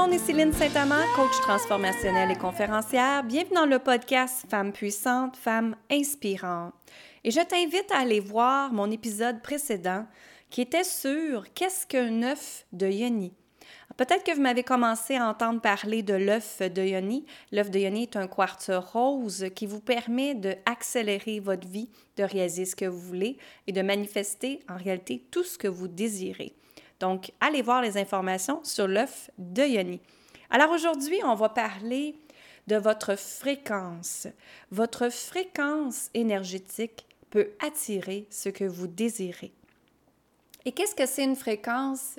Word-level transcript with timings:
monde, 0.00 0.14
ici 0.14 0.26
Céline 0.26 0.52
Saint-Amand, 0.52 1.04
coach 1.14 1.38
transformationnelle 1.42 2.30
et 2.30 2.36
conférencière. 2.36 3.22
Bienvenue 3.22 3.56
dans 3.56 3.66
le 3.66 3.78
podcast 3.78 4.46
Femmes 4.48 4.72
puissantes, 4.72 5.36
Femmes 5.36 5.76
inspirantes. 5.90 6.72
Et 7.22 7.30
je 7.30 7.40
t'invite 7.40 7.90
à 7.92 7.98
aller 7.98 8.20
voir 8.20 8.72
mon 8.72 8.90
épisode 8.90 9.42
précédent 9.42 10.06
qui 10.48 10.62
était 10.62 10.84
sur 10.84 11.52
Qu'est-ce 11.52 11.86
qu'un 11.86 12.22
œuf 12.22 12.64
de 12.72 12.86
Yoni? 12.86 13.34
Peut-être 13.98 14.24
que 14.24 14.34
vous 14.34 14.40
m'avez 14.40 14.62
commencé 14.62 15.16
à 15.16 15.28
entendre 15.28 15.60
parler 15.60 16.02
de 16.02 16.14
l'œuf 16.14 16.62
de 16.62 16.82
Yoni. 16.82 17.26
L'œuf 17.52 17.70
de 17.70 17.80
Yoni 17.80 18.04
est 18.04 18.16
un 18.16 18.26
quartz 18.26 18.70
rose 18.70 19.48
qui 19.54 19.66
vous 19.66 19.80
permet 19.80 20.34
d'accélérer 20.34 21.40
votre 21.40 21.68
vie, 21.68 21.90
de 22.16 22.24
réaliser 22.24 22.64
ce 22.64 22.76
que 22.76 22.86
vous 22.86 23.00
voulez 23.00 23.36
et 23.66 23.72
de 23.72 23.82
manifester 23.82 24.60
en 24.70 24.78
réalité 24.78 25.26
tout 25.30 25.44
ce 25.44 25.58
que 25.58 25.68
vous 25.68 25.88
désirez. 25.88 26.54
Donc, 27.00 27.32
allez 27.40 27.62
voir 27.62 27.82
les 27.82 27.96
informations 27.96 28.60
sur 28.62 28.86
l'œuf 28.86 29.30
de 29.38 29.62
Yoni. 29.62 30.00
Alors 30.50 30.70
aujourd'hui, 30.70 31.18
on 31.24 31.34
va 31.34 31.48
parler 31.48 32.14
de 32.66 32.76
votre 32.76 33.16
fréquence. 33.16 34.26
Votre 34.70 35.08
fréquence 35.08 36.10
énergétique 36.14 37.06
peut 37.30 37.50
attirer 37.64 38.26
ce 38.30 38.48
que 38.48 38.64
vous 38.64 38.86
désirez. 38.86 39.52
Et 40.64 40.72
qu'est-ce 40.72 40.94
que 40.94 41.06
c'est 41.06 41.24
une 41.24 41.36
fréquence? 41.36 42.18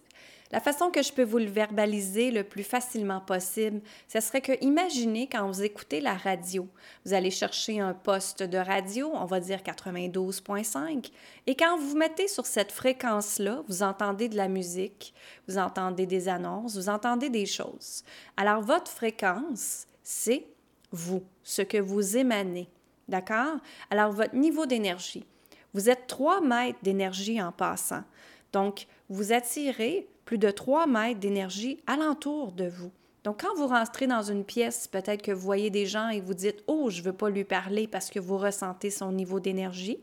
La 0.51 0.59
façon 0.59 0.91
que 0.91 1.01
je 1.01 1.13
peux 1.13 1.23
vous 1.23 1.37
le 1.37 1.45
verbaliser 1.45 2.29
le 2.29 2.43
plus 2.43 2.63
facilement 2.63 3.21
possible, 3.21 3.81
ce 4.09 4.19
serait 4.19 4.41
que 4.41 4.51
imaginez 4.61 5.27
quand 5.27 5.47
vous 5.47 5.63
écoutez 5.63 6.01
la 6.01 6.15
radio, 6.15 6.67
vous 7.05 7.13
allez 7.13 7.31
chercher 7.31 7.79
un 7.79 7.93
poste 7.93 8.43
de 8.43 8.57
radio, 8.57 9.09
on 9.13 9.25
va 9.25 9.39
dire 9.39 9.59
92.5, 9.59 11.09
et 11.47 11.55
quand 11.55 11.77
vous 11.77 11.91
vous 11.91 11.97
mettez 11.97 12.27
sur 12.27 12.45
cette 12.45 12.73
fréquence-là, 12.73 13.63
vous 13.69 13.81
entendez 13.81 14.27
de 14.27 14.35
la 14.35 14.49
musique, 14.49 15.13
vous 15.47 15.57
entendez 15.57 16.05
des 16.05 16.27
annonces, 16.27 16.75
vous 16.75 16.89
entendez 16.89 17.29
des 17.29 17.45
choses. 17.45 18.03
Alors 18.35 18.61
votre 18.61 18.91
fréquence, 18.91 19.87
c'est 20.03 20.47
vous, 20.91 21.23
ce 21.43 21.61
que 21.61 21.77
vous 21.77 22.17
émanez. 22.17 22.67
D'accord? 23.07 23.55
Alors 23.89 24.11
votre 24.11 24.35
niveau 24.35 24.65
d'énergie. 24.65 25.25
Vous 25.73 25.89
êtes 25.89 26.07
3 26.07 26.41
mètres 26.41 26.79
d'énergie 26.83 27.41
en 27.41 27.53
passant. 27.53 28.03
Donc, 28.51 28.87
vous 29.09 29.31
attirez 29.31 30.07
plus 30.31 30.37
de 30.37 30.49
3 30.49 30.87
mètres 30.87 31.19
d'énergie 31.19 31.81
alentour 31.87 32.53
de 32.53 32.63
vous. 32.63 32.89
Donc, 33.25 33.41
quand 33.41 33.53
vous 33.57 33.67
rentrez 33.67 34.07
dans 34.07 34.21
une 34.21 34.45
pièce, 34.45 34.87
peut-être 34.87 35.21
que 35.21 35.33
vous 35.33 35.41
voyez 35.41 35.69
des 35.69 35.85
gens 35.85 36.07
et 36.07 36.21
vous 36.21 36.33
dites 36.33 36.63
Oh, 36.67 36.89
je 36.89 36.99
ne 36.99 37.07
veux 37.07 37.11
pas 37.11 37.29
lui 37.29 37.43
parler 37.43 37.85
parce 37.85 38.09
que 38.09 38.17
vous 38.17 38.37
ressentez 38.37 38.91
son 38.91 39.11
niveau 39.11 39.41
d'énergie, 39.41 39.99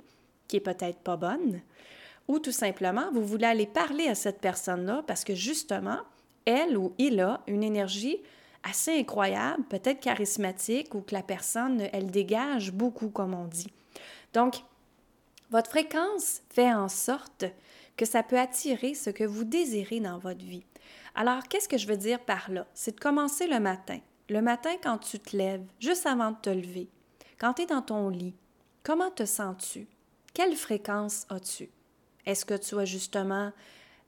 qui 0.46 0.56
est 0.56 0.60
peut-être 0.60 0.98
pas 0.98 1.16
bonne. 1.16 1.62
Ou 2.28 2.40
tout 2.40 2.52
simplement, 2.52 3.10
vous 3.10 3.24
voulez 3.24 3.46
aller 3.46 3.64
parler 3.64 4.06
à 4.06 4.14
cette 4.14 4.38
personne-là 4.38 5.02
parce 5.06 5.24
que 5.24 5.34
justement, 5.34 6.00
elle 6.44 6.76
ou 6.76 6.92
il 6.98 7.20
a 7.20 7.40
une 7.46 7.64
énergie 7.64 8.18
assez 8.64 9.00
incroyable, 9.00 9.64
peut-être 9.70 10.00
charismatique, 10.00 10.94
ou 10.94 11.00
que 11.00 11.14
la 11.14 11.22
personne, 11.22 11.88
elle 11.90 12.10
dégage 12.10 12.70
beaucoup, 12.70 13.08
comme 13.08 13.32
on 13.32 13.46
dit. 13.46 13.72
Donc, 14.34 14.56
votre 15.50 15.70
fréquence 15.70 16.42
fait 16.50 16.74
en 16.74 16.88
sorte 16.88 17.46
que 17.98 18.06
ça 18.06 18.22
peut 18.22 18.38
attirer 18.38 18.94
ce 18.94 19.10
que 19.10 19.24
vous 19.24 19.44
désirez 19.44 20.00
dans 20.00 20.18
votre 20.18 20.44
vie. 20.44 20.64
Alors, 21.16 21.42
qu'est-ce 21.42 21.68
que 21.68 21.76
je 21.76 21.88
veux 21.88 21.96
dire 21.96 22.20
par 22.20 22.50
là? 22.50 22.64
C'est 22.72 22.94
de 22.94 23.00
commencer 23.00 23.48
le 23.48 23.58
matin. 23.58 23.98
Le 24.30 24.40
matin, 24.40 24.70
quand 24.80 24.98
tu 24.98 25.18
te 25.18 25.36
lèves, 25.36 25.66
juste 25.80 26.06
avant 26.06 26.30
de 26.30 26.36
te 26.40 26.48
lever, 26.48 26.88
quand 27.38 27.54
tu 27.54 27.62
es 27.62 27.66
dans 27.66 27.82
ton 27.82 28.08
lit, 28.08 28.34
comment 28.84 29.10
te 29.10 29.26
sens-tu? 29.26 29.88
Quelle 30.32 30.54
fréquence 30.54 31.26
as-tu? 31.28 31.70
Est-ce 32.24 32.44
que 32.44 32.54
tu 32.54 32.78
as 32.78 32.84
justement 32.84 33.52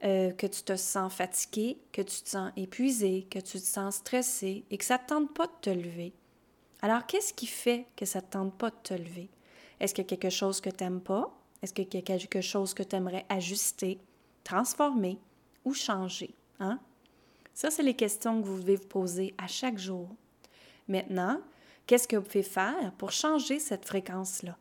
euh, 0.05 0.31
que 0.33 0.47
tu 0.47 0.63
te 0.63 0.77
sens 0.77 1.13
fatigué, 1.13 1.79
que 1.91 2.03
tu 2.03 2.23
te 2.23 2.29
sens 2.29 2.53
épuisé, 2.57 3.27
que 3.29 3.41
tu 3.41 3.59
te 3.59 3.67
sens 3.67 3.97
stressé 3.97 4.65
et 4.71 4.79
que 4.79 4.85
ça 4.85 4.99
ne 4.99 5.03
te 5.03 5.07
tente 5.09 5.35
pas 5.35 5.47
de 5.47 5.53
te 5.63 5.71
lever? 5.71 6.13
Alors, 6.81 7.07
qu'est-ce 7.07 7.35
qui 7.35 7.47
fait 7.47 7.87
que 7.97 8.05
ça 8.05 8.21
ne 8.21 8.27
te 8.27 8.31
tente 8.31 8.55
pas 8.57 8.71
de 8.71 8.77
te 8.85 8.95
lever? 8.95 9.29
Est-ce 9.81 9.95
qu'il 9.95 10.05
y 10.05 10.07
a 10.07 10.17
quelque 10.17 10.31
chose 10.31 10.61
que 10.61 10.71
tu 10.71 10.85
n'aimes 10.85 11.01
pas? 11.01 11.35
Est-ce 11.63 11.75
qu'il 11.75 11.93
y 11.93 11.97
a 11.99 12.03
quelque 12.03 12.41
chose 12.41 12.75
que 12.75 12.83
tu 12.83 12.97
aimerais 12.97 13.27
ajuster, 13.29 13.99
transformer 14.45 15.19
ou 15.65 15.75
changer? 15.75 16.35
Hein? 16.59 16.79
Ça, 17.55 17.71
c'est 17.71 17.83
les 17.83 17.95
questions 17.95 18.41
que 18.41 18.47
vous 18.47 18.61
devez 18.61 18.77
vous 18.77 18.89
poser 18.89 19.35
à 19.37 19.47
chaque 19.47 19.79
jour. 19.79 20.09
Maintenant, 20.89 21.41
qu'est-ce 21.87 22.09
que 22.09 22.17
vous 22.17 22.23
pouvez 22.23 22.43
faire 22.43 22.93
pour 22.99 23.13
changer 23.13 23.59
cette 23.59 23.87
fréquence-là? 23.87 24.57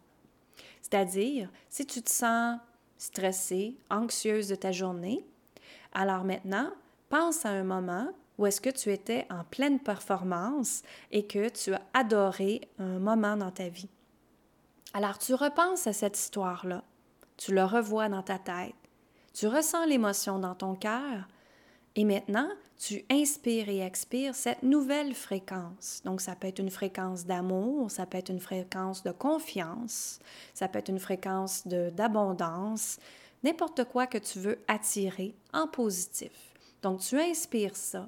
C'est-à-dire, 0.82 1.50
si 1.70 1.86
tu 1.86 2.02
te 2.02 2.10
sens 2.10 2.60
stressée, 2.98 3.78
anxieuse 3.90 4.48
de 4.50 4.56
ta 4.56 4.72
journée, 4.72 5.26
alors 5.94 6.24
maintenant, 6.24 6.72
pense 7.10 7.46
à 7.46 7.50
un 7.50 7.64
moment 7.64 8.10
où 8.38 8.46
est-ce 8.46 8.62
que 8.62 8.70
tu 8.70 8.92
étais 8.92 9.28
en 9.30 9.44
pleine 9.44 9.80
performance 9.80 10.82
et 11.12 11.28
que 11.28 11.50
tu 11.50 11.74
as 11.74 11.82
adoré 11.94 12.62
un 12.78 13.00
moment 13.00 13.36
dans 13.36 13.52
ta 13.52 13.68
vie. 13.68 13.90
Alors 14.94 15.20
tu 15.20 15.34
repenses 15.34 15.88
à 15.88 15.94
cette 15.94 16.18
histoire-là, 16.18 16.84
tu 17.40 17.54
le 17.54 17.64
revois 17.64 18.10
dans 18.10 18.22
ta 18.22 18.38
tête, 18.38 18.76
tu 19.34 19.48
ressens 19.48 19.86
l'émotion 19.86 20.40
dans 20.40 20.56
ton 20.56 20.76
cœur 20.76 21.28
et 21.96 22.04
maintenant 22.04 22.50
tu 22.78 23.04
inspires 23.10 23.70
et 23.70 23.80
expires 23.80 24.36
cette 24.36 24.64
nouvelle 24.64 25.14
fréquence. 25.14 26.02
Donc 26.04 26.22
ça 26.22 26.36
peut 26.36 26.48
être 26.48 26.60
une 26.60 26.70
fréquence 26.70 27.26
d'amour, 27.26 27.90
ça 27.92 28.06
peut 28.06 28.18
être 28.18 28.30
une 28.30 28.40
fréquence 28.40 29.04
de 29.04 29.12
confiance, 29.12 30.20
ça 30.54 30.68
peut 30.68 30.80
être 30.80 30.90
une 30.90 31.00
fréquence 31.00 31.66
d'abondance, 31.66 33.00
n'importe 33.44 33.86
quoi 33.86 34.06
que 34.06 34.18
tu 34.18 34.40
veux 34.40 34.60
attirer 34.68 35.34
en 35.54 35.68
positif. 35.68 36.32
Donc 36.82 37.00
tu 37.00 37.20
inspires 37.20 37.76
ça. 37.76 38.08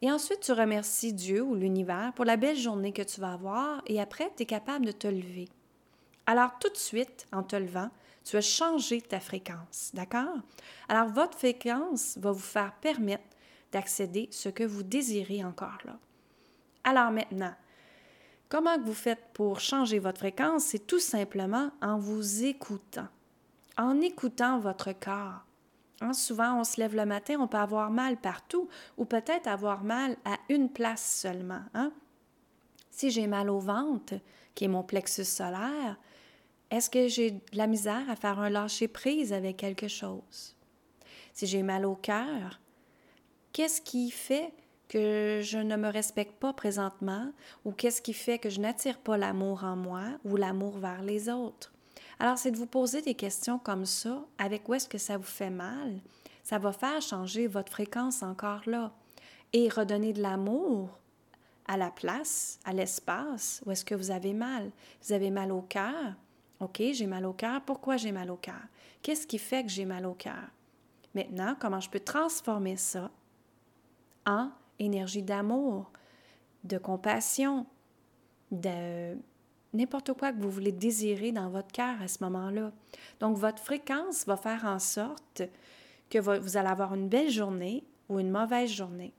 Et 0.00 0.12
ensuite, 0.12 0.40
tu 0.40 0.52
remercies 0.52 1.12
Dieu 1.12 1.42
ou 1.42 1.56
l'univers 1.56 2.12
pour 2.14 2.24
la 2.24 2.36
belle 2.36 2.56
journée 2.56 2.92
que 2.92 3.02
tu 3.02 3.20
vas 3.20 3.32
avoir 3.32 3.82
et 3.86 4.00
après, 4.00 4.30
tu 4.36 4.44
es 4.44 4.46
capable 4.46 4.86
de 4.86 4.92
te 4.92 5.08
lever. 5.08 5.48
Alors 6.26 6.52
tout 6.60 6.68
de 6.68 6.76
suite, 6.76 7.26
en 7.32 7.42
te 7.42 7.56
levant, 7.56 7.90
tu 8.28 8.36
vas 8.36 8.42
changer 8.42 9.00
ta 9.00 9.20
fréquence, 9.20 9.90
d'accord? 9.94 10.36
Alors 10.86 11.08
votre 11.08 11.38
fréquence 11.38 12.18
va 12.18 12.30
vous 12.30 12.38
faire 12.38 12.74
permettre 12.74 13.24
d'accéder 13.72 14.28
ce 14.30 14.50
que 14.50 14.64
vous 14.64 14.82
désirez 14.82 15.42
encore 15.42 15.78
là. 15.86 15.98
Alors 16.84 17.10
maintenant, 17.10 17.54
comment 18.50 18.78
vous 18.78 18.92
faites 18.92 19.32
pour 19.32 19.60
changer 19.60 19.98
votre 19.98 20.18
fréquence? 20.18 20.64
C'est 20.64 20.86
tout 20.86 20.98
simplement 20.98 21.70
en 21.80 21.96
vous 21.96 22.44
écoutant, 22.44 23.08
en 23.78 23.98
écoutant 24.02 24.58
votre 24.58 24.92
corps. 24.92 25.46
Hein, 26.02 26.12
souvent, 26.12 26.60
on 26.60 26.64
se 26.64 26.78
lève 26.78 26.94
le 26.94 27.06
matin, 27.06 27.38
on 27.40 27.48
peut 27.48 27.56
avoir 27.56 27.90
mal 27.90 28.18
partout 28.18 28.68
ou 28.98 29.06
peut-être 29.06 29.46
avoir 29.46 29.84
mal 29.84 30.18
à 30.26 30.36
une 30.50 30.68
place 30.68 31.20
seulement. 31.22 31.62
Hein? 31.72 31.92
Si 32.90 33.10
j'ai 33.10 33.26
mal 33.26 33.48
au 33.48 33.58
ventre, 33.58 34.20
qui 34.54 34.66
est 34.66 34.68
mon 34.68 34.82
plexus 34.82 35.24
solaire, 35.24 35.96
est-ce 36.70 36.90
que 36.90 37.08
j'ai 37.08 37.32
de 37.32 37.40
la 37.52 37.66
misère 37.66 38.08
à 38.10 38.16
faire 38.16 38.38
un 38.38 38.50
lâcher-prise 38.50 39.32
avec 39.32 39.56
quelque 39.56 39.88
chose? 39.88 40.56
Si 41.32 41.46
j'ai 41.46 41.62
mal 41.62 41.86
au 41.86 41.94
cœur, 41.94 42.60
qu'est-ce 43.52 43.80
qui 43.80 44.10
fait 44.10 44.52
que 44.88 45.40
je 45.42 45.58
ne 45.58 45.76
me 45.76 45.88
respecte 45.88 46.38
pas 46.38 46.52
présentement 46.52 47.32
ou 47.64 47.72
qu'est-ce 47.72 48.02
qui 48.02 48.12
fait 48.12 48.38
que 48.38 48.50
je 48.50 48.60
n'attire 48.60 48.98
pas 48.98 49.16
l'amour 49.16 49.64
en 49.64 49.76
moi 49.76 50.04
ou 50.24 50.36
l'amour 50.36 50.78
vers 50.78 51.02
les 51.02 51.28
autres? 51.28 51.72
Alors, 52.18 52.36
c'est 52.36 52.50
de 52.50 52.56
vous 52.56 52.66
poser 52.66 53.00
des 53.00 53.14
questions 53.14 53.58
comme 53.58 53.86
ça, 53.86 54.24
avec 54.38 54.68
où 54.68 54.74
est-ce 54.74 54.88
que 54.88 54.98
ça 54.98 55.16
vous 55.16 55.22
fait 55.22 55.50
mal? 55.50 56.00
Ça 56.42 56.58
va 56.58 56.72
faire 56.72 57.00
changer 57.00 57.46
votre 57.46 57.70
fréquence 57.70 58.22
encore 58.22 58.62
là 58.66 58.92
et 59.52 59.68
redonner 59.68 60.12
de 60.12 60.22
l'amour 60.22 60.98
à 61.66 61.76
la 61.76 61.90
place, 61.90 62.58
à 62.64 62.72
l'espace 62.72 63.62
où 63.64 63.70
est-ce 63.70 63.84
que 63.84 63.94
vous 63.94 64.10
avez 64.10 64.32
mal. 64.32 64.70
Vous 65.02 65.12
avez 65.12 65.30
mal 65.30 65.52
au 65.52 65.62
cœur, 65.62 66.14
OK, 66.60 66.82
j'ai 66.92 67.06
mal 67.06 67.24
au 67.24 67.32
cœur. 67.32 67.62
Pourquoi 67.62 67.96
j'ai 67.96 68.12
mal 68.12 68.30
au 68.30 68.36
cœur? 68.36 68.62
Qu'est-ce 69.02 69.26
qui 69.26 69.38
fait 69.38 69.62
que 69.62 69.70
j'ai 69.70 69.84
mal 69.84 70.06
au 70.06 70.14
cœur? 70.14 70.50
Maintenant, 71.14 71.54
comment 71.58 71.80
je 71.80 71.88
peux 71.88 72.00
transformer 72.00 72.76
ça 72.76 73.10
en 74.26 74.50
énergie 74.78 75.22
d'amour, 75.22 75.90
de 76.64 76.78
compassion, 76.78 77.66
de 78.50 79.16
n'importe 79.72 80.12
quoi 80.14 80.32
que 80.32 80.40
vous 80.40 80.50
voulez 80.50 80.72
désirer 80.72 81.32
dans 81.32 81.48
votre 81.48 81.72
cœur 81.72 82.00
à 82.02 82.08
ce 82.08 82.22
moment-là? 82.24 82.72
Donc, 83.20 83.36
votre 83.36 83.62
fréquence 83.62 84.26
va 84.26 84.36
faire 84.36 84.64
en 84.64 84.78
sorte 84.78 85.42
que 86.10 86.18
vous 86.18 86.56
allez 86.56 86.68
avoir 86.68 86.94
une 86.94 87.08
belle 87.08 87.30
journée 87.30 87.84
ou 88.08 88.18
une 88.18 88.30
mauvaise 88.30 88.70
journée. 88.70 89.12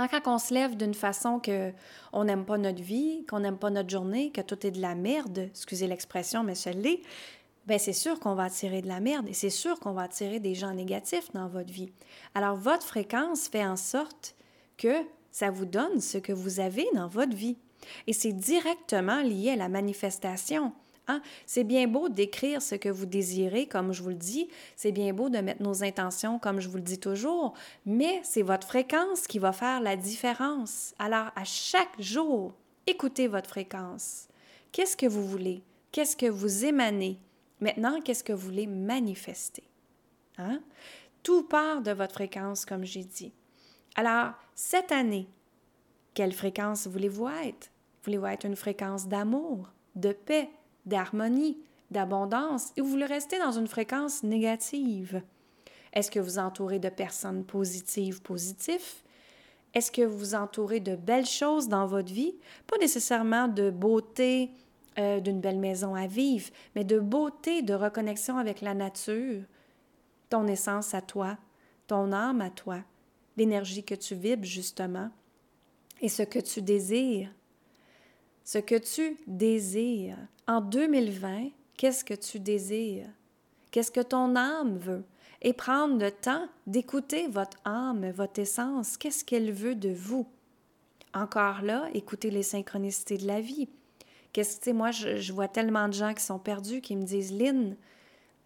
Hein, 0.00 0.08
quand 0.08 0.34
on 0.34 0.38
se 0.38 0.54
lève 0.54 0.78
d'une 0.78 0.94
façon 0.94 1.40
que 1.40 1.72
on 2.14 2.24
n'aime 2.24 2.46
pas 2.46 2.56
notre 2.56 2.82
vie, 2.82 3.26
qu'on 3.28 3.40
n'aime 3.40 3.58
pas 3.58 3.68
notre 3.68 3.90
journée, 3.90 4.30
que 4.30 4.40
tout 4.40 4.66
est 4.66 4.70
de 4.70 4.80
la 4.80 4.94
merde, 4.94 5.50
excusez 5.50 5.86
l'expression, 5.86 6.42
mais 6.42 6.54
ce 6.54 6.70
l'est, 6.70 7.02
bien 7.66 7.76
c'est 7.76 7.92
sûr 7.92 8.18
qu'on 8.18 8.34
va 8.34 8.44
attirer 8.44 8.80
de 8.80 8.88
la 8.88 8.98
merde 9.00 9.28
et 9.28 9.34
c'est 9.34 9.50
sûr 9.50 9.78
qu'on 9.78 9.92
va 9.92 10.02
attirer 10.02 10.40
des 10.40 10.54
gens 10.54 10.72
négatifs 10.72 11.30
dans 11.34 11.48
votre 11.48 11.70
vie. 11.70 11.92
Alors 12.34 12.56
votre 12.56 12.86
fréquence 12.86 13.48
fait 13.48 13.64
en 13.64 13.76
sorte 13.76 14.34
que 14.78 14.94
ça 15.30 15.50
vous 15.50 15.66
donne 15.66 16.00
ce 16.00 16.16
que 16.16 16.32
vous 16.32 16.60
avez 16.60 16.86
dans 16.94 17.06
votre 17.06 17.36
vie. 17.36 17.58
Et 18.06 18.14
c'est 18.14 18.32
directement 18.32 19.20
lié 19.20 19.50
à 19.50 19.56
la 19.56 19.68
manifestation. 19.68 20.72
Hein? 21.10 21.22
C'est 21.44 21.64
bien 21.64 21.88
beau 21.88 22.08
d'écrire 22.08 22.62
ce 22.62 22.76
que 22.76 22.88
vous 22.88 23.06
désirez, 23.06 23.66
comme 23.66 23.92
je 23.92 24.02
vous 24.02 24.10
le 24.10 24.14
dis, 24.14 24.48
c'est 24.76 24.92
bien 24.92 25.12
beau 25.12 25.28
de 25.28 25.38
mettre 25.38 25.62
nos 25.62 25.82
intentions, 25.82 26.38
comme 26.38 26.60
je 26.60 26.68
vous 26.68 26.76
le 26.76 26.82
dis 26.82 26.98
toujours, 26.98 27.54
mais 27.84 28.20
c'est 28.22 28.42
votre 28.42 28.66
fréquence 28.66 29.26
qui 29.26 29.38
va 29.38 29.52
faire 29.52 29.80
la 29.80 29.96
différence. 29.96 30.94
Alors, 30.98 31.30
à 31.34 31.44
chaque 31.44 32.00
jour, 32.00 32.52
écoutez 32.86 33.26
votre 33.26 33.48
fréquence. 33.50 34.28
Qu'est-ce 34.70 34.96
que 34.96 35.06
vous 35.06 35.26
voulez? 35.26 35.62
Qu'est-ce 35.90 36.16
que 36.16 36.26
vous 36.26 36.64
émanez? 36.64 37.18
Maintenant, 37.60 38.00
qu'est-ce 38.00 38.22
que 38.22 38.32
vous 38.32 38.46
voulez 38.46 38.68
manifester? 38.68 39.64
Hein? 40.38 40.60
Tout 41.24 41.42
part 41.42 41.82
de 41.82 41.90
votre 41.90 42.14
fréquence, 42.14 42.64
comme 42.64 42.84
j'ai 42.84 43.04
dit. 43.04 43.32
Alors, 43.96 44.32
cette 44.54 44.92
année, 44.92 45.26
quelle 46.14 46.32
fréquence 46.32 46.86
voulez-vous 46.86 47.28
être? 47.28 47.70
Voulez-vous 48.04 48.26
être 48.26 48.46
une 48.46 48.56
fréquence 48.56 49.08
d'amour, 49.08 49.68
de 49.96 50.12
paix, 50.12 50.48
d'harmonie, 50.86 51.58
d'abondance, 51.90 52.72
ou 52.78 52.84
vous 52.84 52.90
voulez 52.90 53.06
rester 53.06 53.38
dans 53.38 53.52
une 53.52 53.66
fréquence 53.66 54.22
négative? 54.22 55.22
Est-ce 55.92 56.10
que 56.10 56.20
vous 56.20 56.38
entourez 56.38 56.78
de 56.78 56.88
personnes 56.88 57.44
positives, 57.44 58.22
positifs? 58.22 59.02
Est-ce 59.74 59.90
que 59.92 60.02
vous 60.02 60.18
vous 60.18 60.34
entourez 60.34 60.80
de 60.80 60.96
belles 60.96 61.26
choses 61.26 61.68
dans 61.68 61.86
votre 61.86 62.12
vie? 62.12 62.34
Pas 62.66 62.78
nécessairement 62.78 63.48
de 63.48 63.70
beauté, 63.70 64.50
euh, 64.98 65.20
d'une 65.20 65.40
belle 65.40 65.58
maison 65.58 65.94
à 65.94 66.06
vivre, 66.06 66.50
mais 66.74 66.84
de 66.84 66.98
beauté, 66.98 67.62
de 67.62 67.74
reconnexion 67.74 68.38
avec 68.38 68.60
la 68.60 68.74
nature, 68.74 69.42
ton 70.28 70.46
essence 70.46 70.94
à 70.94 71.00
toi, 71.00 71.38
ton 71.86 72.12
âme 72.12 72.40
à 72.40 72.50
toi, 72.50 72.78
l'énergie 73.36 73.84
que 73.84 73.94
tu 73.94 74.14
vibres 74.14 74.44
justement 74.44 75.10
et 76.00 76.08
ce 76.08 76.22
que 76.22 76.38
tu 76.38 76.62
désires. 76.62 77.32
Ce 78.44 78.58
que 78.58 78.76
tu 78.76 79.16
désires. 79.26 80.18
En 80.46 80.60
2020, 80.60 81.50
qu'est-ce 81.76 82.04
que 82.04 82.14
tu 82.14 82.40
désires? 82.40 83.08
Qu'est-ce 83.70 83.92
que 83.92 84.00
ton 84.00 84.34
âme 84.36 84.76
veut? 84.78 85.04
Et 85.42 85.52
prendre 85.52 85.98
le 85.98 86.10
temps 86.10 86.46
d'écouter 86.66 87.28
votre 87.28 87.56
âme, 87.64 88.10
votre 88.10 88.40
essence, 88.40 88.96
qu'est-ce 88.96 89.24
qu'elle 89.24 89.52
veut 89.52 89.74
de 89.74 89.90
vous? 89.90 90.26
Encore 91.14 91.62
là, 91.62 91.88
écoutez 91.94 92.30
les 92.30 92.42
synchronicités 92.42 93.16
de 93.16 93.26
la 93.26 93.40
vie. 93.40 93.68
Qu'est-ce 94.32 94.60
que, 94.60 94.70
moi, 94.70 94.90
je, 94.90 95.16
je, 95.16 95.32
vois 95.32 95.48
tellement 95.48 95.88
de 95.88 95.94
gens 95.94 96.14
qui 96.14 96.22
sont 96.22 96.38
perdus, 96.38 96.80
qui 96.80 96.94
me 96.94 97.02
disent, 97.02 97.32
Lynn, 97.32 97.76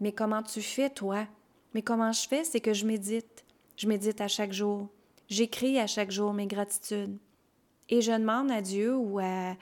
mais 0.00 0.12
comment 0.12 0.42
tu 0.42 0.62
fais, 0.62 0.88
toi? 0.88 1.26
Mais 1.74 1.82
comment 1.82 2.12
je 2.12 2.26
fais, 2.26 2.44
c'est 2.44 2.60
que 2.60 2.72
je 2.72 2.86
médite. 2.86 3.44
Je 3.76 3.88
médite 3.88 4.20
à 4.20 4.28
chaque 4.28 4.52
jour. 4.52 4.88
J'écris 5.28 5.78
à 5.78 5.86
chaque 5.86 6.10
jour 6.10 6.32
mes 6.32 6.46
gratitudes. 6.46 7.18
Et 7.88 8.00
je 8.00 8.12
demande 8.12 8.50
à 8.50 8.60
Dieu 8.60 8.96
ou 8.96 9.18
à, 9.18 9.56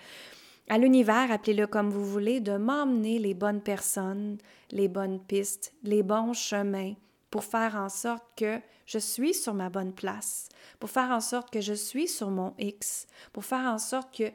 l'univers, 0.79 1.31
appelez-le 1.31 1.67
comme 1.67 1.91
vous 1.91 2.05
voulez, 2.05 2.41
de 2.41 2.57
m'emmener 2.57 3.19
les 3.19 3.35
bonnes 3.35 3.61
personnes, 3.61 4.39
les 4.71 4.89
bonnes 4.89 5.21
pistes, 5.21 5.73
les 5.83 6.03
bons 6.03 6.33
chemins 6.33 6.95
pour 7.31 7.45
faire 7.45 7.77
en 7.77 7.89
sorte 7.89 8.25
que 8.37 8.61
je 8.85 8.99
suis 8.99 9.33
sur 9.33 9.55
ma 9.55 9.71
bonne 9.71 9.95
place, 9.95 10.49
pour 10.79 10.91
faire 10.91 11.11
en 11.11 11.21
sorte 11.21 11.51
que 11.51 11.61
je 11.61 11.73
suis 11.73 12.07
sur 12.07 12.31
mon 12.31 12.55
X, 12.59 13.07
pour 13.33 13.45
faire 13.45 13.73
en 13.73 13.79
sorte 13.79 14.15
que 14.17 14.31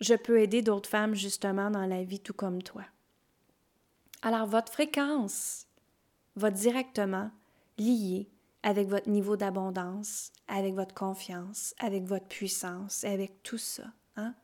je 0.00 0.14
peux 0.14 0.40
aider 0.40 0.62
d'autres 0.62 0.88
femmes 0.88 1.14
justement 1.14 1.70
dans 1.70 1.86
la 1.86 2.04
vie 2.04 2.20
tout 2.20 2.32
comme 2.32 2.62
toi. 2.62 2.82
Alors 4.22 4.46
votre 4.46 4.72
fréquence 4.72 5.66
va 6.36 6.50
directement 6.50 7.30
lier 7.78 8.28
avec 8.62 8.88
votre 8.88 9.08
niveau 9.08 9.36
d'abondance, 9.36 10.32
avec 10.48 10.74
votre 10.74 10.94
confiance, 10.94 11.74
avec 11.78 12.04
votre 12.04 12.26
puissance, 12.26 13.04
avec 13.04 13.42
tout 13.42 13.58
ça. 13.58 13.84
Hein? 14.16 14.34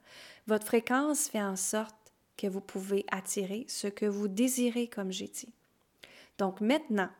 Votre 0.46 0.66
fréquence 0.66 1.28
fait 1.28 1.42
en 1.42 1.56
sorte 1.56 1.94
que 2.36 2.46
vous 2.46 2.60
pouvez 2.60 3.04
attirer 3.10 3.64
ce 3.68 3.86
que 3.86 4.06
vous 4.06 4.28
désirez, 4.28 4.88
comme 4.88 5.12
j'ai 5.12 5.28
dit. 5.28 5.52
Donc 6.38 6.60
maintenant, 6.60 7.10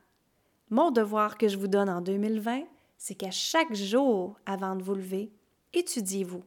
mon 0.69 0.91
devoir 0.91 1.37
que 1.37 1.47
je 1.47 1.57
vous 1.57 1.67
donne 1.67 1.89
en 1.89 2.01
2020, 2.01 2.63
c'est 2.97 3.15
qu'à 3.15 3.31
chaque 3.31 3.73
jour 3.73 4.39
avant 4.45 4.75
de 4.75 4.83
vous 4.83 4.95
lever, 4.95 5.31
étudiez-vous, 5.73 6.43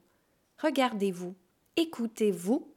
regardez-vous, 0.58 1.34
écoutez-vous 1.76 2.68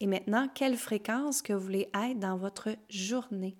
et 0.00 0.06
maintenant 0.06 0.48
quelle 0.54 0.76
fréquence 0.76 1.42
que 1.42 1.52
vous 1.52 1.60
voulez 1.60 1.88
être 1.94 2.18
dans 2.18 2.36
votre 2.36 2.70
journée? 2.88 3.56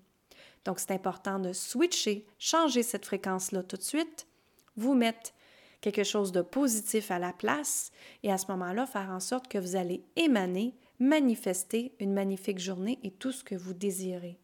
Donc, 0.67 0.81
c'est 0.81 0.91
important 0.91 1.39
de 1.39 1.53
switcher, 1.53 2.25
changer 2.39 2.83
cette 2.83 3.05
fréquence-là 3.05 3.63
tout 3.63 3.77
de 3.77 3.81
suite, 3.81 4.27
vous 4.75 4.95
mettre 4.95 5.31
quelque 5.79 6.03
chose 6.03 6.33
de 6.33 6.41
positif 6.41 7.09
à 7.09 7.19
la 7.19 7.31
place 7.31 7.89
et 8.21 8.33
à 8.33 8.37
ce 8.37 8.51
moment-là, 8.51 8.85
faire 8.85 9.09
en 9.09 9.21
sorte 9.21 9.47
que 9.47 9.57
vous 9.57 9.77
allez 9.77 10.03
émaner, 10.17 10.75
manifester 10.99 11.93
une 12.01 12.11
magnifique 12.11 12.59
journée 12.59 12.99
et 13.03 13.11
tout 13.11 13.31
ce 13.31 13.45
que 13.45 13.55
vous 13.55 13.73
désirez. 13.73 14.37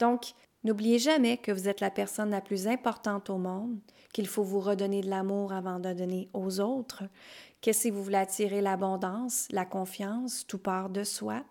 Donc, 0.00 0.32
n'oubliez 0.64 0.98
jamais 0.98 1.36
que 1.36 1.52
vous 1.52 1.68
êtes 1.68 1.80
la 1.80 1.90
personne 1.92 2.30
la 2.30 2.40
plus 2.40 2.66
importante 2.66 3.30
au 3.30 3.38
monde, 3.38 3.78
qu'il 4.12 4.26
faut 4.26 4.42
vous 4.42 4.58
redonner 4.58 5.02
de 5.02 5.08
l'amour 5.08 5.52
avant 5.52 5.78
de 5.78 5.92
donner 5.92 6.30
aux 6.32 6.58
autres, 6.58 7.04
que 7.60 7.72
si 7.72 7.90
vous 7.92 8.02
voulez 8.02 8.16
attirer 8.16 8.60
l'abondance, 8.60 9.46
la 9.52 9.66
confiance, 9.66 10.44
tout 10.48 10.58
part 10.58 10.90
de 10.90 11.04
soi, 11.04 11.44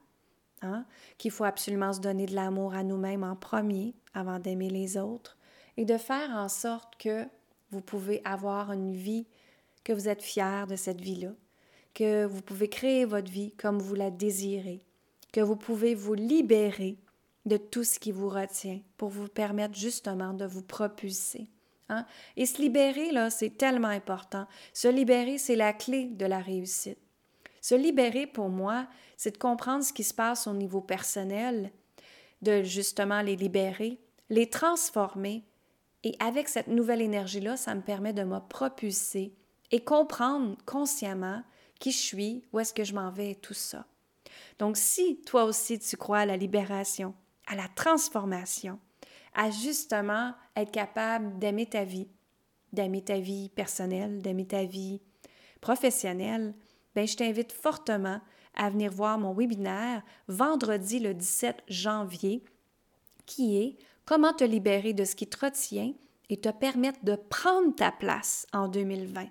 Hein, 0.64 0.86
qu'il 1.18 1.32
faut 1.32 1.44
absolument 1.44 1.92
se 1.92 2.00
donner 2.00 2.28
de 2.28 2.36
l'amour 2.36 2.76
à 2.76 2.84
nous-mêmes 2.84 3.24
en 3.24 3.36
premier 3.36 3.96
avant 4.14 4.38
d'aimer 4.38 4.70
les 4.70 4.96
autres 4.96 5.36
et 5.76 5.86
de 5.86 5.98
faire 5.98 6.30
en 6.30 6.50
sorte 6.50 6.96
que 6.98 7.26
vous 7.72 7.82
pouvez 7.82 8.22
avoir 8.26 8.72
une 8.72 8.94
vie, 8.94 9.26
que 9.84 9.92
vous 9.92 10.08
êtes 10.08 10.22
fier 10.22 10.68
de 10.68 10.76
cette 10.76 11.02
vie-là, 11.02 11.32
que 11.96 12.26
vous 12.26 12.44
pouvez 12.44 12.70
créer 12.70 13.06
votre 13.06 13.32
vie 13.32 13.54
comme 13.54 13.80
vous 13.80 13.96
la 13.96 14.12
désirez, 14.12 14.86
que 15.34 15.42
vous 15.42 15.56
pouvez 15.56 15.96
vous 15.96 16.14
libérer 16.14 17.00
de 17.46 17.58
tout 17.58 17.84
ce 17.84 17.98
qui 17.98 18.12
vous 18.12 18.30
retient 18.30 18.82
pour 18.98 19.10
vous 19.10 19.28
permettre 19.28 19.76
justement 19.76 20.36
de 20.36 20.46
vous 20.46 20.62
propulser. 20.62 21.48
Hein. 21.90 22.06
Et 22.38 22.46
se 22.46 22.62
libérer, 22.62 23.12
là, 23.12 23.32
c'est 23.32 23.58
tellement 23.58 23.88
important. 23.88 24.48
Se 24.74 24.88
libérer, 24.88 25.38
c'est 25.38 25.56
la 25.56 25.74
clé 25.74 26.06
de 26.06 26.26
la 26.26 26.40
réussite. 26.40 27.00
Se 27.62 27.76
libérer, 27.76 28.28
pour 28.28 28.50
moi, 28.50 28.88
c'est 29.18 29.32
de 29.32 29.38
comprendre 29.38 29.84
ce 29.84 29.94
qui 29.94 30.04
se 30.04 30.14
passe 30.14 30.48
au 30.48 30.54
niveau 30.54 30.82
personnel, 30.82 31.72
de 32.42 32.64
justement 32.64 33.22
les 33.22 33.36
libérer, 33.36 34.00
les 34.30 34.50
transformer. 34.50 35.46
Et 36.04 36.16
avec 36.20 36.48
cette 36.48 36.68
nouvelle 36.68 37.02
énergie-là, 37.02 37.56
ça 37.58 37.76
me 37.76 37.82
permet 37.82 38.14
de 38.14 38.24
me 38.24 38.40
propulser 38.40 39.36
et 39.70 39.84
comprendre 39.84 40.58
consciemment 40.66 41.44
qui 41.80 41.92
je 41.92 41.98
suis, 41.98 42.44
où 42.52 42.60
est-ce 42.60 42.74
que 42.74 42.84
je 42.84 42.96
m'en 42.96 43.12
vais 43.12 43.32
et 43.32 43.36
tout 43.36 43.54
ça. 43.54 43.86
Donc, 44.58 44.78
si 44.78 45.22
toi 45.22 45.44
aussi 45.44 45.80
tu 45.80 45.98
crois 45.98 46.20
à 46.20 46.26
la 46.26 46.38
libération, 46.38 47.14
à 47.48 47.56
la 47.56 47.68
transformation, 47.68 48.80
à 49.34 49.52
justement 49.52 50.34
être 50.56 50.72
capable 50.72 51.38
d'aimer 51.40 51.68
ta 51.68 51.84
vie, 51.84 52.08
d'aimer 52.74 53.04
ta 53.04 53.20
vie 53.20 53.50
personnelle, 53.50 54.22
d'aimer 54.22 54.48
ta 54.48 54.64
vie 54.64 55.02
professionnelle, 55.62 56.54
ben, 56.96 57.08
je 57.08 57.16
t'invite 57.16 57.52
fortement 57.52 58.22
à 58.54 58.70
venir 58.70 58.92
voir 58.92 59.18
mon 59.18 59.34
webinaire 59.34 60.04
vendredi 60.28 61.00
le 61.00 61.14
17 61.14 61.64
janvier 61.68 62.44
qui 63.26 63.58
est 63.58 63.78
Comment 64.06 64.34
te 64.34 64.44
libérer 64.44 64.94
de 64.94 65.06
ce 65.06 65.16
qui 65.16 65.28
te 65.28 65.46
retient 65.46 65.94
et 66.30 66.38
te 66.38 66.50
permettre 66.50 67.04
de 67.04 67.16
prendre 67.16 67.76
ta 67.76 67.92
place 67.92 68.48
en 68.52 68.68
2020. 68.68 69.28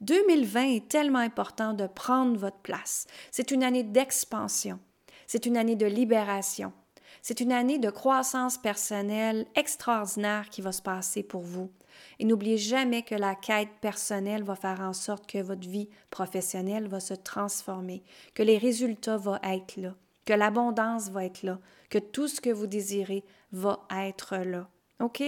2020 0.00 0.62
est 0.74 0.88
tellement 0.88 1.18
important 1.18 1.74
de 1.74 1.86
prendre 1.86 2.38
votre 2.38 2.58
place. 2.58 3.06
C'est 3.30 3.50
une 3.50 3.62
année 3.62 3.82
d'expansion. 3.82 4.78
C'est 5.26 5.46
une 5.46 5.56
année 5.56 5.76
de 5.76 5.86
libération. 5.86 6.72
C'est 7.22 7.40
une 7.40 7.52
année 7.52 7.78
de 7.78 7.90
croissance 7.90 8.58
personnelle 8.58 9.46
extraordinaire 9.54 10.48
qui 10.50 10.62
va 10.62 10.72
se 10.72 10.82
passer 10.82 11.22
pour 11.22 11.42
vous. 11.42 11.70
Et 12.18 12.24
n'oubliez 12.24 12.56
jamais 12.56 13.02
que 13.02 13.14
la 13.14 13.34
quête 13.34 13.70
personnelle 13.80 14.42
va 14.42 14.54
faire 14.54 14.80
en 14.80 14.92
sorte 14.92 15.26
que 15.30 15.38
votre 15.38 15.68
vie 15.68 15.88
professionnelle 16.10 16.88
va 16.88 17.00
se 17.00 17.14
transformer, 17.14 18.02
que 18.34 18.42
les 18.42 18.58
résultats 18.58 19.16
vont 19.16 19.38
être 19.42 19.76
là, 19.76 19.94
que 20.24 20.32
l'abondance 20.32 21.10
va 21.10 21.24
être 21.24 21.42
là, 21.42 21.58
que 21.90 21.98
tout 21.98 22.28
ce 22.28 22.40
que 22.40 22.50
vous 22.50 22.66
désirez 22.66 23.24
va 23.52 23.80
être 23.90 24.36
là. 24.36 24.68
OK? 25.00 25.22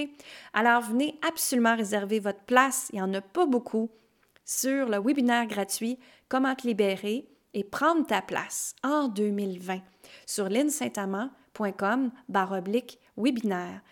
Alors, 0.52 0.82
venez 0.82 1.18
absolument 1.26 1.76
réserver 1.76 2.20
votre 2.20 2.42
place. 2.44 2.88
Il 2.92 2.96
n'y 2.96 3.02
en 3.02 3.14
a 3.14 3.22
pas 3.22 3.46
beaucoup 3.46 3.90
sur 4.44 4.88
le 4.88 4.99
webinaire 4.99 5.46
gratuit 5.46 5.99
Comment 6.32 6.54
te 6.54 6.66
libérer? 6.66 7.26
Et 7.54 7.64
prendre 7.64 8.06
ta 8.06 8.23
place 8.23 8.75
en 8.82 9.09
2020 9.09 9.80
sur 10.26 10.49
linsaintamant.com 10.49 12.11
barre 12.28 12.52
oblique 12.52 12.99
webinaire. 13.16 13.82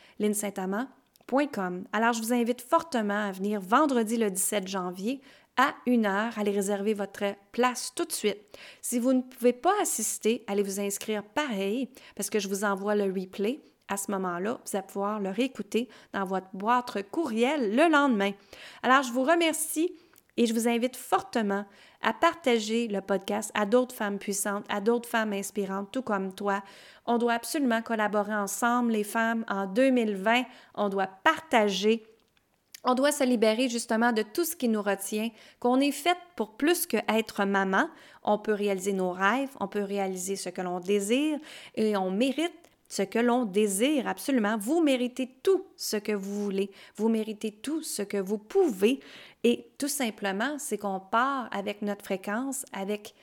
Alors, 1.93 2.12
je 2.12 2.23
vous 2.23 2.33
invite 2.33 2.61
fortement 2.61 3.29
à 3.29 3.33
venir 3.33 3.61
vendredi 3.61 4.17
le 4.17 4.31
17 4.31 4.67
janvier 4.67 5.21
à 5.57 5.75
1 5.87 6.05
heure. 6.05 6.38
Allez 6.38 6.50
réserver 6.50 6.95
votre 6.95 7.25
place 7.52 7.93
tout 7.95 8.05
de 8.05 8.12
suite. 8.12 8.59
Si 8.83 8.99
vous 8.99 9.12
ne 9.12 9.23
pouvez 9.23 9.52
pas 9.52 9.75
assister, 9.81 10.45
allez 10.49 10.62
vous 10.62 10.81
inscrire 10.81 11.23
pareil 11.23 11.88
parce 12.17 12.31
que 12.31 12.38
je 12.38 12.49
vous 12.49 12.64
envoie 12.64 12.97
le 12.97 13.05
replay. 13.05 13.61
À 13.88 13.97
ce 13.97 14.11
moment-là, 14.12 14.59
vous 14.64 14.76
allez 14.76 14.87
pouvoir 14.87 15.21
le 15.21 15.31
réécouter 15.31 15.88
dans 16.12 16.25
votre 16.25 16.49
boîte 16.52 17.11
courriel 17.11 17.75
le 17.75 17.90
lendemain. 17.90 18.33
Alors, 18.83 19.02
je 19.02 19.12
vous 19.12 19.23
remercie 19.23 19.93
Et 20.41 20.47
je 20.47 20.55
vous 20.55 20.69
invite 20.69 20.97
fortement 20.97 21.67
à 22.01 22.15
partager 22.15 22.89
le 22.89 23.03
podcast 23.03 23.51
à 23.53 23.67
d'autres 23.67 23.95
femmes 23.95 24.19
puissantes, 24.19 24.65
à 24.71 24.81
d'autres 24.81 25.07
femmes 25.07 25.35
inspirantes, 25.35 25.93
tout 25.93 26.01
comme 26.01 26.33
toi. 26.33 26.63
On 27.05 27.19
doit 27.19 27.35
absolument 27.35 27.83
collaborer 27.83 28.35
ensemble, 28.35 28.93
les 28.93 29.05
femmes, 29.05 29.45
en 29.51 29.67
2020. 29.67 30.45
On 30.77 30.89
doit 30.89 31.11
partager 31.23 32.07
on 32.83 32.95
doit 32.95 33.13
se 33.13 33.25
libérer 33.25 33.69
justement 33.69 34.11
de 34.11 34.23
tout 34.23 34.47
ce 34.47 34.57
qui 34.57 34.67
nous 34.67 34.81
retient, 34.81 35.29
qu'on 35.59 35.81
est 35.81 35.93
fait 35.93 36.17
pour 36.35 36.57
plus 36.57 36.87
qu'être 36.87 37.45
maman. 37.45 37.91
On 38.25 38.39
peut 38.39 38.55
réaliser 38.55 38.95
nos 38.95 39.11
rêves, 39.11 39.55
on 39.61 39.69
peut 39.69 39.83
réaliser 39.83 40.37
ce 40.37 40.49
que 40.49 40.63
l'on 40.63 40.81
désire 40.81 41.39
et 41.75 41.99
on 41.99 42.11
mérite 42.11 42.70
ce 42.91 43.03
que 43.03 43.19
l'on 43.19 43.47
désire 43.47 44.07
absolument. 44.07 44.59
Vous 44.59 44.83
méritez 44.83 45.29
tout 45.43 45.65
ce 45.77 45.97
que 45.97 46.13
vous 46.13 46.45
voulez. 46.45 46.71
Vous 46.97 47.09
méritez 47.09 47.53
tout 47.53 47.83
ce 47.83 48.03
que 48.03 48.19
vous 48.19 48.37
pouvez. 48.37 49.01
Et 49.45 49.71
tout 49.79 49.89
simplement, 49.89 50.59
c'est 50.59 50.77
qu'on 50.77 51.01
part 51.01 51.49
avec 51.53 51.81
notre 51.81 52.05
fréquence, 52.05 52.67
avec 52.73 53.15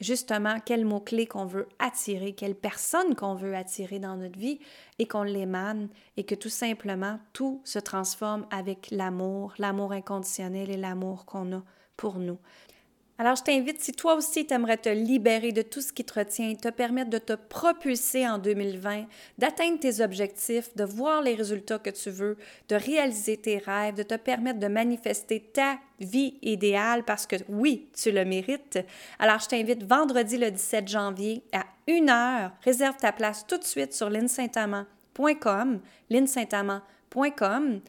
justement 0.00 0.58
quels 0.64 0.86
mots-clés 0.86 1.26
qu'on 1.26 1.44
veut 1.44 1.68
attirer, 1.78 2.32
quelles 2.32 2.56
personnes 2.56 3.14
qu'on 3.14 3.34
veut 3.34 3.54
attirer 3.54 3.98
dans 3.98 4.16
notre 4.16 4.38
vie 4.38 4.58
et 4.98 5.06
qu'on 5.06 5.22
l'émane 5.22 5.88
et 6.16 6.24
que 6.24 6.34
tout 6.34 6.48
simplement 6.48 7.20
tout 7.34 7.60
se 7.64 7.78
transforme 7.78 8.46
avec 8.50 8.90
l'amour, 8.90 9.52
l'amour 9.58 9.92
inconditionnel 9.92 10.70
et 10.70 10.76
l'amour 10.78 11.26
qu'on 11.26 11.52
a 11.52 11.62
pour 11.98 12.18
nous. 12.18 12.38
Alors, 13.22 13.36
je 13.36 13.44
t'invite, 13.44 13.80
si 13.80 13.92
toi 13.92 14.16
aussi 14.16 14.44
tu 14.44 14.52
aimerais 14.52 14.78
te 14.78 14.88
libérer 14.88 15.52
de 15.52 15.62
tout 15.62 15.80
ce 15.80 15.92
qui 15.92 16.04
te 16.04 16.18
retient, 16.18 16.56
te 16.56 16.70
permettre 16.70 17.08
de 17.08 17.18
te 17.18 17.34
propulser 17.34 18.26
en 18.26 18.36
2020, 18.36 19.04
d'atteindre 19.38 19.78
tes 19.78 20.02
objectifs, 20.02 20.74
de 20.74 20.82
voir 20.82 21.22
les 21.22 21.36
résultats 21.36 21.78
que 21.78 21.90
tu 21.90 22.10
veux, 22.10 22.36
de 22.68 22.74
réaliser 22.74 23.36
tes 23.36 23.58
rêves, 23.58 23.94
de 23.94 24.02
te 24.02 24.16
permettre 24.16 24.58
de 24.58 24.66
manifester 24.66 25.38
ta 25.38 25.78
vie 26.00 26.36
idéale 26.42 27.04
parce 27.04 27.28
que 27.28 27.36
oui, 27.48 27.86
tu 27.96 28.10
le 28.10 28.24
mérites. 28.24 28.80
Alors, 29.20 29.38
je 29.38 29.46
t'invite 29.46 29.84
vendredi 29.84 30.36
le 30.36 30.50
17 30.50 30.88
janvier 30.88 31.44
à 31.52 31.62
1 31.88 32.08
heure. 32.08 32.50
Réserve 32.64 32.96
ta 32.96 33.12
place 33.12 33.46
tout 33.46 33.58
de 33.58 33.62
suite 33.62 33.94
sur 33.94 34.10
linsaintamant.com, 34.10 35.80
linsaintamant.com 36.10 37.82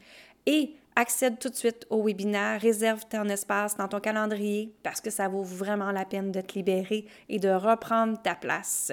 et 0.46 0.76
accède 0.96 1.38
tout 1.38 1.48
de 1.48 1.54
suite 1.54 1.86
au 1.90 2.04
webinaire, 2.04 2.60
réserve 2.60 3.04
ton 3.08 3.28
espace 3.28 3.76
dans 3.76 3.88
ton 3.88 4.00
calendrier 4.00 4.72
parce 4.82 5.00
que 5.00 5.10
ça 5.10 5.28
vaut 5.28 5.42
vraiment 5.42 5.90
la 5.90 6.04
peine 6.04 6.32
de 6.32 6.40
te 6.40 6.54
libérer 6.54 7.06
et 7.28 7.38
de 7.38 7.48
reprendre 7.48 8.20
ta 8.22 8.34
place. 8.34 8.92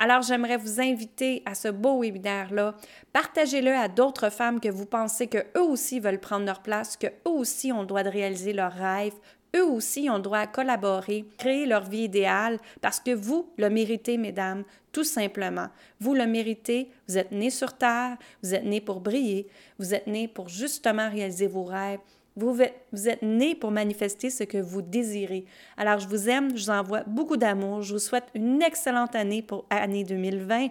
Alors, 0.00 0.22
j'aimerais 0.22 0.56
vous 0.56 0.80
inviter 0.80 1.42
à 1.44 1.56
ce 1.56 1.66
beau 1.66 2.02
webinaire-là. 2.02 2.76
Partagez-le 3.12 3.74
à 3.74 3.88
d'autres 3.88 4.30
femmes 4.30 4.60
que 4.60 4.68
vous 4.68 4.86
pensez 4.86 5.26
qu'eux 5.26 5.60
aussi 5.60 5.98
veulent 5.98 6.20
prendre 6.20 6.46
leur 6.46 6.62
place, 6.62 6.96
qu'eux 6.96 7.10
aussi 7.24 7.72
ont 7.72 7.80
le 7.80 7.86
droit 7.86 8.04
de 8.04 8.08
réaliser 8.08 8.52
leurs 8.52 8.72
rêves, 8.72 9.16
eux 9.56 9.64
aussi 9.64 10.08
ont 10.10 10.16
le 10.16 10.22
droit 10.22 10.38
à 10.38 10.46
collaborer, 10.46 11.24
créer 11.38 11.66
leur 11.66 11.84
vie 11.84 12.04
idéale, 12.04 12.58
parce 12.80 13.00
que 13.00 13.10
vous 13.10 13.50
le 13.56 13.70
méritez, 13.70 14.18
mesdames, 14.18 14.64
tout 14.92 15.04
simplement. 15.04 15.68
Vous 16.00 16.14
le 16.14 16.26
méritez, 16.26 16.90
vous 17.08 17.18
êtes 17.18 17.32
nés 17.32 17.50
sur 17.50 17.74
Terre, 17.74 18.16
vous 18.42 18.54
êtes 18.54 18.64
nés 18.64 18.80
pour 18.80 19.00
briller, 19.00 19.46
vous 19.78 19.94
êtes 19.94 20.06
nés 20.06 20.28
pour 20.28 20.48
justement 20.48 21.10
réaliser 21.10 21.46
vos 21.46 21.64
rêves. 21.64 22.00
Vous 22.36 22.62
êtes, 22.62 23.22
nés 23.22 23.56
pour 23.56 23.72
manifester 23.72 24.30
ce 24.30 24.44
que 24.44 24.58
vous 24.58 24.80
désirez. 24.80 25.44
Alors, 25.76 25.98
je 25.98 26.06
vous 26.06 26.28
aime, 26.28 26.56
je 26.56 26.66
vous 26.66 26.70
envoie 26.70 27.02
beaucoup 27.04 27.36
d'amour, 27.36 27.82
je 27.82 27.94
vous 27.94 27.98
souhaite 27.98 28.28
une 28.32 28.62
excellente 28.62 29.16
année 29.16 29.42
pour 29.42 29.64
l'année 29.72 30.04
2020 30.04 30.68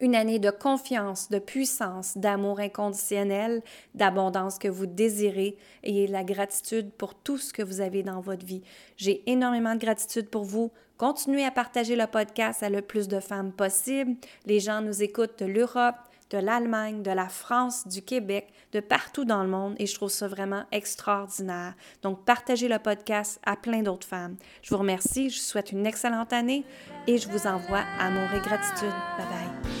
une 0.00 0.14
année 0.14 0.38
de 0.38 0.50
confiance, 0.50 1.28
de 1.28 1.38
puissance, 1.38 2.16
d'amour 2.16 2.60
inconditionnel, 2.60 3.62
d'abondance 3.94 4.58
que 4.58 4.68
vous 4.68 4.86
désirez 4.86 5.56
et 5.82 6.06
la 6.06 6.24
gratitude 6.24 6.90
pour 6.92 7.14
tout 7.14 7.38
ce 7.38 7.52
que 7.52 7.62
vous 7.62 7.80
avez 7.80 8.02
dans 8.02 8.20
votre 8.20 8.46
vie. 8.46 8.62
J'ai 8.96 9.28
énormément 9.30 9.74
de 9.74 9.80
gratitude 9.80 10.28
pour 10.28 10.44
vous. 10.44 10.70
Continuez 10.96 11.44
à 11.44 11.50
partager 11.50 11.96
le 11.96 12.06
podcast 12.06 12.62
à 12.62 12.70
le 12.70 12.82
plus 12.82 13.08
de 13.08 13.20
femmes 13.20 13.52
possible. 13.52 14.16
Les 14.46 14.60
gens 14.60 14.80
nous 14.80 15.02
écoutent 15.02 15.38
de 15.38 15.46
l'Europe, 15.46 15.96
de 16.30 16.38
l'Allemagne, 16.38 17.02
de 17.02 17.10
la 17.10 17.28
France, 17.28 17.86
du 17.88 18.02
Québec, 18.02 18.52
de 18.72 18.80
partout 18.80 19.24
dans 19.24 19.42
le 19.42 19.48
monde 19.48 19.74
et 19.78 19.86
je 19.86 19.94
trouve 19.94 20.10
ça 20.10 20.28
vraiment 20.28 20.64
extraordinaire. 20.72 21.74
Donc, 22.02 22.24
partagez 22.24 22.68
le 22.68 22.78
podcast 22.78 23.40
à 23.44 23.56
plein 23.56 23.82
d'autres 23.82 24.06
femmes. 24.06 24.36
Je 24.62 24.70
vous 24.70 24.78
remercie, 24.78 25.30
je 25.30 25.38
vous 25.38 25.44
souhaite 25.44 25.72
une 25.72 25.86
excellente 25.86 26.32
année 26.32 26.64
et 27.06 27.18
je 27.18 27.28
vous 27.28 27.46
envoie 27.46 27.84
amour 27.98 28.28
et 28.34 28.40
gratitude. 28.40 28.92
Bye 29.16 29.26
bye. 29.26 29.77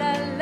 la 0.00 0.12
la 0.38 0.39